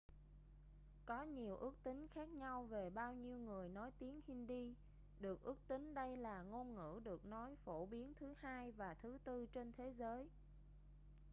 có 1.05 1.23
nhiều 1.23 1.55
ước 1.57 1.73
tính 1.83 2.07
khác 2.13 2.29
nhau 2.29 2.63
về 2.63 2.89
bao 2.89 3.13
nhiêu 3.13 3.37
người 3.37 3.69
nói 3.69 3.91
tiếng 3.99 4.21
hindi 4.27 4.73
được 5.19 5.43
ước 5.43 5.57
tính 5.67 5.93
đây 5.93 6.17
là 6.17 6.41
ngôn 6.41 6.75
ngữ 6.75 7.01
được 7.05 7.25
nói 7.25 7.55
phổ 7.65 7.85
biến 7.85 8.13
thứ 8.19 8.33
hai 8.41 8.71
và 8.71 8.93
thứ 8.93 9.17
tư 9.25 9.45
trên 9.53 9.73
thế 9.77 9.89
giới 9.93 10.29